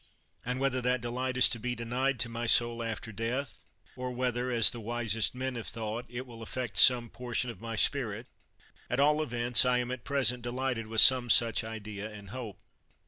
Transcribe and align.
And 0.43 0.59
whether 0.59 0.81
that 0.81 0.99
delight 0.99 1.37
is 1.37 1.47
to 1.49 1.59
be 1.59 1.75
denied 1.75 2.19
to 2.21 2.27
my 2.27 2.47
soul 2.47 2.81
after 2.81 3.11
death, 3.11 3.65
or 3.95 4.09
whether, 4.11 4.49
as 4.49 4.71
the 4.71 4.79
wisest 4.81 5.35
men 5.35 5.53
have 5.53 5.67
thought, 5.67 6.07
it 6.09 6.25
will 6.25 6.39
aflPect 6.39 6.77
some 6.77 7.07
portion 7.07 7.51
of 7.51 7.61
my 7.61 7.75
spirit, 7.75 8.25
at 8.89 8.99
all 8.99 9.21
events, 9.21 9.63
I 9.63 9.77
am 9.77 9.91
at 9.91 10.03
present 10.03 10.41
delighted 10.41 10.87
with 10.87 11.01
some 11.01 11.29
such 11.29 11.63
idea 11.63 12.09
and 12.11 12.31
hope. 12.31 12.57